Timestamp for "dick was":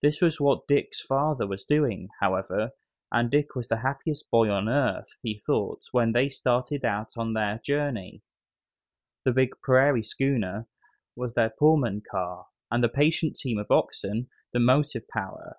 3.30-3.68